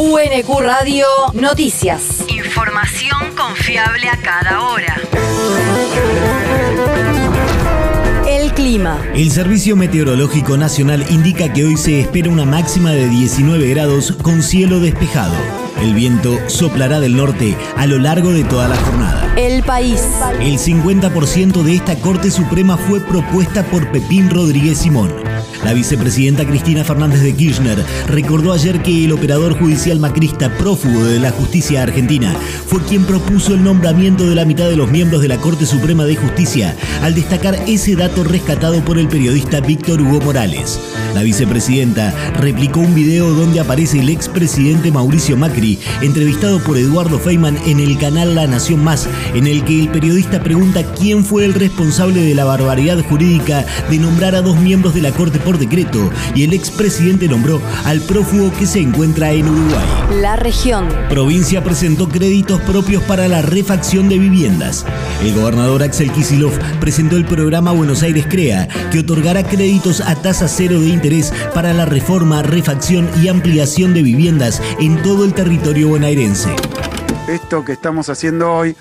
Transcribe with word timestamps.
UNQ 0.00 0.60
Radio 0.60 1.06
Noticias. 1.32 2.24
Información 2.28 3.34
confiable 3.36 4.08
a 4.08 4.16
cada 4.16 4.62
hora. 4.62 4.96
El 8.28 8.52
clima. 8.52 9.02
El 9.12 9.32
Servicio 9.32 9.74
Meteorológico 9.74 10.56
Nacional 10.56 11.04
indica 11.10 11.52
que 11.52 11.64
hoy 11.64 11.76
se 11.76 11.98
espera 11.98 12.30
una 12.30 12.44
máxima 12.44 12.92
de 12.92 13.08
19 13.08 13.68
grados 13.70 14.12
con 14.22 14.44
cielo 14.44 14.78
despejado. 14.78 15.34
El 15.82 15.94
viento 15.94 16.38
soplará 16.48 17.00
del 17.00 17.16
norte 17.16 17.56
a 17.76 17.88
lo 17.88 17.98
largo 17.98 18.30
de 18.30 18.44
toda 18.44 18.68
la 18.68 18.76
jornada. 18.76 19.34
El 19.36 19.64
país. 19.64 20.00
El 20.40 20.58
50% 20.58 21.64
de 21.64 21.74
esta 21.74 21.96
Corte 21.96 22.30
Suprema 22.30 22.76
fue 22.76 23.00
propuesta 23.00 23.64
por 23.64 23.90
Pepín 23.90 24.30
Rodríguez 24.30 24.78
Simón. 24.78 25.12
La 25.64 25.72
vicepresidenta 25.72 26.46
Cristina 26.46 26.84
Fernández 26.84 27.20
de 27.20 27.34
Kirchner 27.34 27.84
recordó 28.06 28.52
ayer 28.52 28.80
que 28.82 29.04
el 29.04 29.12
operador 29.12 29.58
judicial 29.58 29.98
macrista 29.98 30.50
prófugo 30.56 31.04
de 31.04 31.18
la 31.18 31.30
justicia 31.30 31.82
argentina 31.82 32.34
fue 32.66 32.80
quien 32.82 33.04
propuso 33.04 33.54
el 33.54 33.64
nombramiento 33.64 34.28
de 34.28 34.34
la 34.34 34.44
mitad 34.44 34.68
de 34.68 34.76
los 34.76 34.90
miembros 34.90 35.20
de 35.20 35.28
la 35.28 35.36
Corte 35.38 35.66
Suprema 35.66 36.04
de 36.04 36.16
Justicia 36.16 36.76
al 37.02 37.14
destacar 37.14 37.56
ese 37.66 37.96
dato 37.96 38.24
rescatado 38.24 38.80
por 38.84 38.98
el 38.98 39.08
periodista 39.08 39.60
Víctor 39.60 40.00
Hugo 40.00 40.20
Morales. 40.20 40.78
La 41.14 41.22
vicepresidenta 41.22 42.14
replicó 42.34 42.80
un 42.80 42.94
video 42.94 43.32
donde 43.32 43.60
aparece 43.60 43.98
el 43.98 44.08
expresidente 44.08 44.92
Mauricio 44.92 45.36
Macri 45.36 45.78
entrevistado 46.02 46.60
por 46.60 46.78
Eduardo 46.78 47.18
Feynman 47.18 47.58
en 47.66 47.80
el 47.80 47.98
canal 47.98 48.34
La 48.34 48.46
Nación 48.46 48.84
Más, 48.84 49.08
en 49.34 49.46
el 49.46 49.64
que 49.64 49.80
el 49.80 49.88
periodista 49.88 50.42
pregunta 50.42 50.84
quién 50.94 51.24
fue 51.24 51.44
el 51.44 51.54
responsable 51.54 52.22
de 52.22 52.34
la 52.34 52.44
barbaridad 52.44 53.02
jurídica 53.08 53.64
de 53.90 53.98
nombrar 53.98 54.34
a 54.34 54.42
dos 54.42 54.56
miembros 54.58 54.94
de 54.94 55.02
la 55.02 55.10
Corte 55.10 55.38
por 55.48 55.56
decreto 55.56 56.10
y 56.34 56.44
el 56.44 56.52
expresidente 56.52 57.26
nombró 57.26 57.58
al 57.86 58.02
prófugo 58.02 58.52
que 58.58 58.66
se 58.66 58.80
encuentra 58.80 59.30
en 59.30 59.48
Uruguay. 59.48 60.20
La 60.20 60.36
región. 60.36 60.86
Provincia 61.08 61.64
presentó 61.64 62.06
créditos 62.06 62.60
propios 62.60 63.02
para 63.04 63.28
la 63.28 63.40
refacción 63.40 64.10
de 64.10 64.18
viviendas. 64.18 64.84
El 65.22 65.34
gobernador 65.34 65.82
Axel 65.82 66.12
Kisilov 66.12 66.52
presentó 66.80 67.16
el 67.16 67.24
programa 67.24 67.72
Buenos 67.72 68.02
Aires 68.02 68.26
Crea, 68.28 68.68
que 68.92 68.98
otorgará 68.98 69.42
créditos 69.42 70.02
a 70.02 70.16
tasa 70.16 70.48
cero 70.48 70.78
de 70.82 70.88
interés 70.88 71.32
para 71.54 71.72
la 71.72 71.86
reforma, 71.86 72.42
refacción 72.42 73.08
y 73.22 73.28
ampliación 73.28 73.94
de 73.94 74.02
viviendas 74.02 74.60
en 74.78 75.00
todo 75.00 75.24
el 75.24 75.32
territorio 75.32 75.88
bonaerense. 75.88 76.50
Esto 77.26 77.64
que 77.64 77.72
estamos 77.72 78.10
haciendo 78.10 78.52
hoy 78.52 78.76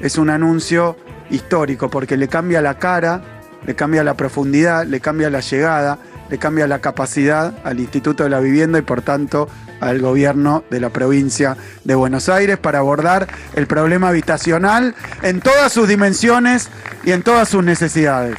es 0.00 0.16
un 0.16 0.30
anuncio 0.30 0.96
histórico 1.28 1.90
porque 1.90 2.16
le 2.16 2.28
cambia 2.28 2.62
la 2.62 2.78
cara 2.78 3.38
le 3.66 3.74
cambia 3.74 4.04
la 4.04 4.14
profundidad, 4.14 4.86
le 4.86 5.00
cambia 5.00 5.30
la 5.30 5.40
llegada, 5.40 5.98
le 6.28 6.38
cambia 6.38 6.66
la 6.66 6.80
capacidad 6.80 7.54
al 7.64 7.80
Instituto 7.80 8.24
de 8.24 8.30
la 8.30 8.40
Vivienda 8.40 8.78
y 8.78 8.82
por 8.82 9.02
tanto 9.02 9.48
al 9.80 10.00
gobierno 10.00 10.64
de 10.70 10.80
la 10.80 10.90
provincia 10.90 11.56
de 11.84 11.94
Buenos 11.94 12.28
Aires 12.28 12.58
para 12.58 12.78
abordar 12.78 13.28
el 13.54 13.66
problema 13.66 14.08
habitacional 14.08 14.94
en 15.22 15.40
todas 15.40 15.72
sus 15.72 15.88
dimensiones 15.88 16.68
y 17.04 17.12
en 17.12 17.22
todas 17.22 17.48
sus 17.48 17.64
necesidades. 17.64 18.36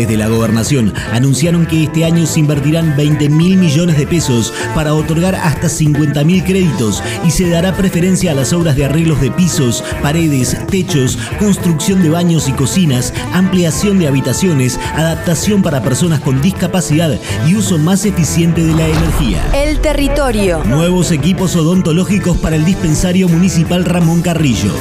Desde 0.00 0.16
la 0.16 0.28
gobernación 0.28 0.94
anunciaron 1.12 1.66
que 1.66 1.84
este 1.84 2.06
año 2.06 2.24
se 2.24 2.40
invertirán 2.40 2.96
20 2.96 3.28
mil 3.28 3.58
millones 3.58 3.98
de 3.98 4.06
pesos 4.06 4.50
para 4.74 4.94
otorgar 4.94 5.34
hasta 5.34 5.68
50 5.68 6.24
mil 6.24 6.42
créditos 6.42 7.02
y 7.22 7.30
se 7.30 7.50
dará 7.50 7.76
preferencia 7.76 8.30
a 8.30 8.34
las 8.34 8.54
obras 8.54 8.76
de 8.76 8.86
arreglos 8.86 9.20
de 9.20 9.30
pisos, 9.30 9.84
paredes, 10.00 10.56
techos, 10.68 11.18
construcción 11.38 12.02
de 12.02 12.08
baños 12.08 12.48
y 12.48 12.52
cocinas, 12.52 13.12
ampliación 13.34 13.98
de 13.98 14.08
habitaciones, 14.08 14.80
adaptación 14.94 15.60
para 15.60 15.82
personas 15.82 16.20
con 16.20 16.40
discapacidad 16.40 17.18
y 17.46 17.56
uso 17.56 17.76
más 17.76 18.06
eficiente 18.06 18.64
de 18.64 18.72
la 18.72 18.88
energía. 18.88 19.44
El 19.52 19.80
territorio. 19.80 20.64
Nuevos 20.64 21.10
equipos 21.10 21.56
odontológicos 21.56 22.38
para 22.38 22.56
el 22.56 22.64
dispensario 22.64 23.28
municipal 23.28 23.84
Ramón 23.84 24.22
Carrillo. 24.22 24.72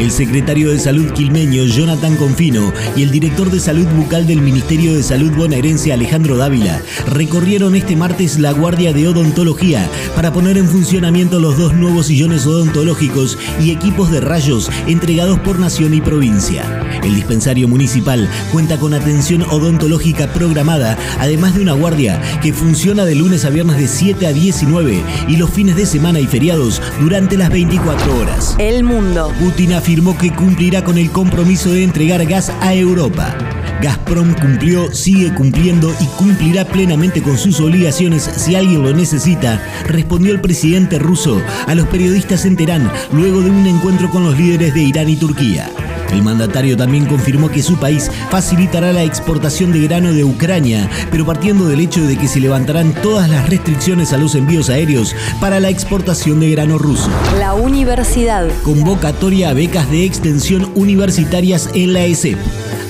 El 0.00 0.10
secretario 0.10 0.72
de 0.72 0.80
Salud 0.80 1.12
quilmeño 1.12 1.62
Jonathan 1.66 2.16
Confino 2.16 2.72
y 2.96 3.04
el 3.04 3.12
director 3.12 3.48
de 3.52 3.60
Salud 3.60 3.86
Bucal 3.94 4.26
del 4.26 4.40
Ministerio 4.40 4.63
de 4.68 5.02
Salud 5.02 5.30
bonaerense 5.32 5.92
Alejandro 5.92 6.38
Dávila 6.38 6.80
recorrieron 7.06 7.74
este 7.76 7.96
martes 7.96 8.38
la 8.38 8.52
Guardia 8.52 8.94
de 8.94 9.06
Odontología 9.06 9.86
para 10.16 10.32
poner 10.32 10.56
en 10.56 10.66
funcionamiento 10.66 11.38
los 11.38 11.58
dos 11.58 11.74
nuevos 11.74 12.06
sillones 12.06 12.46
odontológicos 12.46 13.38
y 13.60 13.72
equipos 13.72 14.10
de 14.10 14.22
rayos 14.22 14.70
entregados 14.86 15.38
por 15.40 15.58
nación 15.58 15.92
y 15.92 16.00
provincia. 16.00 16.64
El 17.02 17.14
dispensario 17.14 17.68
municipal 17.68 18.26
cuenta 18.52 18.78
con 18.78 18.94
atención 18.94 19.42
odontológica 19.42 20.32
programada, 20.32 20.96
además 21.20 21.54
de 21.54 21.60
una 21.60 21.74
guardia 21.74 22.20
que 22.40 22.54
funciona 22.54 23.04
de 23.04 23.16
lunes 23.16 23.44
a 23.44 23.50
viernes 23.50 23.76
de 23.76 23.86
7 23.86 24.26
a 24.26 24.32
19 24.32 25.02
y 25.28 25.36
los 25.36 25.50
fines 25.50 25.76
de 25.76 25.84
semana 25.84 26.20
y 26.20 26.26
feriados 26.26 26.80
durante 27.00 27.36
las 27.36 27.50
24 27.50 28.18
horas. 28.18 28.56
El 28.58 28.82
mundo. 28.82 29.30
Putin 29.38 29.74
afirmó 29.74 30.16
que 30.16 30.32
cumplirá 30.32 30.82
con 30.82 30.96
el 30.96 31.10
compromiso 31.10 31.70
de 31.70 31.84
entregar 31.84 32.24
gas 32.24 32.50
a 32.62 32.74
Europa. 32.74 33.36
Gazprom 33.82 34.34
cumplió, 34.34 34.92
sigue 34.92 35.32
cumpliendo 35.34 35.94
y 36.00 36.06
cumplirá 36.16 36.64
plenamente 36.64 37.22
con 37.22 37.38
sus 37.38 37.60
obligaciones 37.60 38.22
si 38.22 38.54
alguien 38.54 38.82
lo 38.82 38.92
necesita, 38.92 39.62
respondió 39.86 40.32
el 40.32 40.40
presidente 40.40 40.98
ruso 40.98 41.40
a 41.66 41.74
los 41.74 41.86
periodistas 41.88 42.44
en 42.44 42.56
Teherán 42.56 42.90
luego 43.12 43.40
de 43.40 43.50
un 43.50 43.66
encuentro 43.66 44.10
con 44.10 44.24
los 44.24 44.38
líderes 44.38 44.74
de 44.74 44.82
Irán 44.82 45.08
y 45.08 45.16
Turquía. 45.16 45.70
El 46.12 46.22
mandatario 46.22 46.76
también 46.76 47.06
confirmó 47.06 47.50
que 47.50 47.62
su 47.62 47.76
país 47.76 48.10
facilitará 48.30 48.92
la 48.92 49.02
exportación 49.02 49.72
de 49.72 49.80
grano 49.80 50.12
de 50.12 50.22
Ucrania, 50.22 50.88
pero 51.10 51.26
partiendo 51.26 51.66
del 51.66 51.80
hecho 51.80 52.06
de 52.06 52.16
que 52.16 52.28
se 52.28 52.40
levantarán 52.40 52.94
todas 53.02 53.28
las 53.28 53.48
restricciones 53.48 54.12
a 54.12 54.18
los 54.18 54.34
envíos 54.36 54.70
aéreos 54.70 55.14
para 55.40 55.58
la 55.58 55.70
exportación 55.70 56.38
de 56.38 56.50
grano 56.50 56.78
ruso. 56.78 57.10
La 57.38 57.54
universidad. 57.54 58.48
Convocatoria 58.62 59.50
a 59.50 59.54
becas 59.54 59.90
de 59.90 60.04
extensión 60.04 60.70
universitarias 60.76 61.68
en 61.74 61.92
la 61.92 62.04
ESEP. 62.04 62.38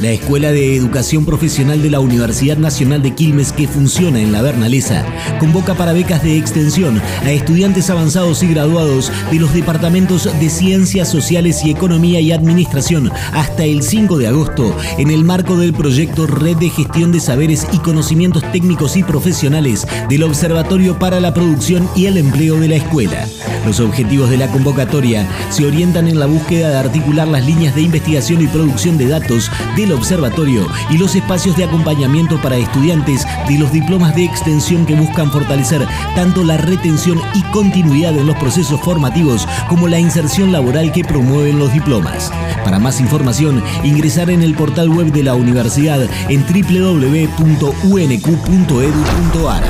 La 0.05 0.11
Escuela 0.11 0.53
de 0.53 0.77
Educación 0.77 1.25
Profesional 1.25 1.81
de 1.81 1.89
la 1.89 1.99
Universidad 1.99 2.59
Nacional 2.59 3.03
de 3.03 3.15
Quilmes, 3.15 3.53
que 3.53 3.67
funciona 3.67 4.21
en 4.21 4.33
la 4.33 4.43
Bernalesa, 4.43 5.03
convoca 5.41 5.73
para 5.73 5.95
becas 5.95 6.23
de 6.23 6.37
extensión 6.37 7.01
a 7.23 7.33
estudiantes 7.33 7.89
avanzados 7.89 8.43
y 8.43 8.49
graduados 8.49 9.11
de 9.31 9.39
los 9.39 9.55
departamentos 9.55 10.29
de 10.39 10.51
Ciencias 10.51 11.09
Sociales 11.09 11.65
y 11.65 11.71
Economía 11.71 12.21
y 12.21 12.33
Administración 12.33 13.11
hasta 13.33 13.65
el 13.65 13.83
5 13.83 14.19
de 14.19 14.27
agosto 14.27 14.77
en 14.99 15.11
el 15.11 15.25
marco 15.25 15.57
del 15.57 15.73
proyecto 15.73 16.27
Red 16.27 16.59
de 16.59 16.69
Gestión 16.69 17.11
de 17.11 17.21
Saberes 17.21 17.67
y 17.73 17.79
Conocimientos 17.79 18.45
Técnicos 18.53 18.99
y 18.99 19.05
Profesionales 19.05 19.87
del 20.11 20.25
Observatorio 20.25 20.99
para 20.99 21.19
la 21.19 21.33
Producción 21.33 21.89
y 21.97 22.05
el 22.05 22.19
Empleo 22.19 22.61
de 22.61 22.69
la 22.69 22.77
Escuela. 22.77 23.27
Los 23.65 23.81
objetivos 23.81 24.31
de 24.31 24.37
la 24.37 24.49
convocatoria 24.49 25.27
se 25.51 25.67
orientan 25.67 26.09
en 26.09 26.19
la 26.19 26.27
búsqueda 26.27 26.71
de 26.71 26.77
articular 26.77 27.27
las 27.29 27.45
líneas 27.45 27.75
de 27.75 27.83
investigación 27.83 28.43
y 28.43 28.47
producción 28.47 28.99
de 28.99 29.09
datos 29.09 29.51
del 29.77 29.93
observatorio 29.93 30.67
y 30.91 30.99
los 30.99 31.15
espacios 31.15 31.57
de 31.57 31.65
acompañamiento 31.65 32.41
para 32.43 32.57
estudiantes 32.57 33.27
de 33.49 33.59
los 33.59 33.73
diplomas 33.73 34.15
de 34.15 34.25
extensión 34.25 34.85
que 34.87 34.95
buscan 34.95 35.31
fortalecer 35.31 35.87
tanto 36.15 36.45
la 36.45 36.57
retención 36.57 37.21
y 37.35 37.43
continuidad 37.53 38.17
en 38.17 38.27
los 38.27 38.37
procesos 38.37 38.81
formativos 38.81 39.49
como 39.69 39.89
la 39.89 39.99
inserción 39.99 40.53
laboral 40.53 40.93
que 40.93 41.05
promueven 41.05 41.59
los 41.59 41.73
diplomas. 41.73 42.31
Para 42.65 42.79
más 42.79 43.01
información, 43.01 43.63
ingresar 43.83 44.31
en 44.31 44.43
el 44.43 44.55
portal 44.55 44.89
web 44.89 45.13
de 45.13 45.23
la 45.23 45.35
universidad 45.35 46.01
en 46.29 46.45
www.unq.edu.ar. 46.47 47.35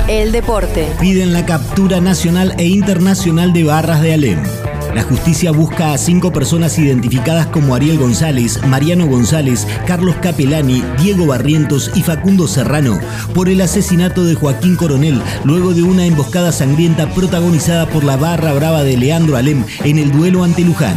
El 0.09 0.33
deporte. 0.33 0.93
Piden 1.01 1.33
la 1.33 1.45
captura 1.47 2.01
nacional 2.01 2.55
e 2.59 2.67
internacional 2.67 3.53
de 3.53 3.65
de. 3.87 4.39
La 4.95 5.03
justicia 5.03 5.51
busca 5.51 5.93
a 5.93 5.99
cinco 5.99 6.33
personas 6.33 6.79
identificadas 6.79 7.49
como 7.49 7.75
Ariel 7.75 7.99
González, 7.99 8.59
Mariano 8.67 9.07
González, 9.07 9.67
Carlos 9.87 10.17
Capelani, 10.23 10.83
Diego 11.03 11.27
Barrientos 11.27 11.91
y 11.95 12.03
Facundo 12.03 12.49
Serrano 12.49 12.99
por 13.35 13.51
el 13.51 13.61
asesinato 13.61 14.25
de 14.25 14.37
Joaquín 14.37 14.77
Coronel 14.77 15.21
luego 15.45 15.75
de 15.75 15.83
una 15.83 16.07
emboscada 16.07 16.51
sangrienta 16.51 17.13
protagonizada 17.13 17.87
por 17.87 18.05
la 18.05 18.17
barra 18.17 18.55
brava 18.55 18.85
de 18.85 18.97
Leandro 18.97 19.37
Alem 19.37 19.65
en 19.85 19.99
el 19.99 20.11
duelo 20.13 20.45
ante 20.45 20.63
Luján. 20.63 20.97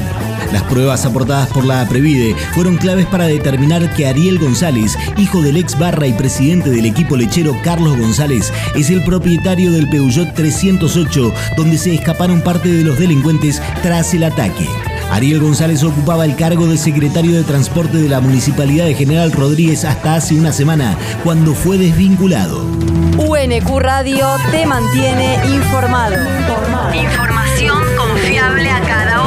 Las 0.51 0.63
pruebas 0.63 1.05
aportadas 1.05 1.49
por 1.49 1.65
la 1.65 1.87
Previde 1.87 2.35
fueron 2.53 2.77
claves 2.77 3.05
para 3.05 3.25
determinar 3.25 3.93
que 3.93 4.07
Ariel 4.07 4.39
González, 4.39 4.97
hijo 5.17 5.41
del 5.41 5.57
ex 5.57 5.77
barra 5.77 6.07
y 6.07 6.13
presidente 6.13 6.69
del 6.69 6.85
equipo 6.85 7.17
lechero 7.17 7.55
Carlos 7.63 7.97
González, 7.97 8.53
es 8.75 8.89
el 8.89 9.03
propietario 9.03 9.71
del 9.71 9.89
Peugeot 9.89 10.33
308, 10.33 11.33
donde 11.55 11.77
se 11.77 11.93
escaparon 11.93 12.41
parte 12.41 12.69
de 12.69 12.83
los 12.83 12.97
delincuentes 12.97 13.61
tras 13.81 14.13
el 14.13 14.23
ataque. 14.23 14.67
Ariel 15.11 15.39
González 15.39 15.83
ocupaba 15.83 16.25
el 16.25 16.35
cargo 16.35 16.67
de 16.67 16.77
secretario 16.77 17.35
de 17.35 17.43
Transporte 17.43 17.97
de 17.97 18.09
la 18.09 18.19
Municipalidad 18.19 18.85
de 18.85 18.93
General 18.93 19.31
Rodríguez 19.31 19.85
hasta 19.85 20.15
hace 20.15 20.35
una 20.35 20.51
semana, 20.51 20.97
cuando 21.23 21.53
fue 21.53 21.77
desvinculado. 21.77 22.65
UNQ 23.17 23.79
Radio 23.79 24.27
te 24.51 24.65
mantiene 24.65 25.39
informado. 25.45 26.15
Información 26.93 27.83
confiable 27.97 28.69
a 28.69 28.81
cada 28.81 29.21
hora. 29.21 29.26